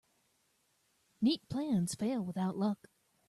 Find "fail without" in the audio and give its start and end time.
1.93-2.57